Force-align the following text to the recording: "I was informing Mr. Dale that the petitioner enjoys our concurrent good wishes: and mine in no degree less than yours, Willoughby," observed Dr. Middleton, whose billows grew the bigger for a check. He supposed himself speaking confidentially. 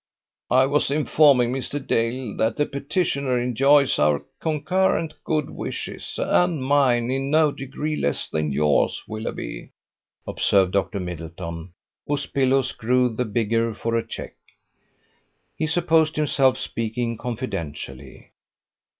"I 0.49 0.65
was 0.65 0.89
informing 0.89 1.51
Mr. 1.53 1.77
Dale 1.79 2.35
that 2.37 2.57
the 2.57 2.65
petitioner 2.65 3.39
enjoys 3.39 3.99
our 3.99 4.25
concurrent 4.39 5.13
good 5.23 5.51
wishes: 5.51 6.15
and 6.17 6.63
mine 6.63 7.11
in 7.11 7.29
no 7.29 7.51
degree 7.51 7.95
less 7.95 8.27
than 8.27 8.51
yours, 8.51 9.03
Willoughby," 9.07 9.69
observed 10.25 10.71
Dr. 10.71 10.99
Middleton, 10.99 11.73
whose 12.07 12.25
billows 12.25 12.71
grew 12.71 13.09
the 13.13 13.25
bigger 13.25 13.75
for 13.75 13.95
a 13.95 14.01
check. 14.03 14.33
He 15.55 15.67
supposed 15.67 16.15
himself 16.15 16.57
speaking 16.57 17.15
confidentially. 17.15 18.31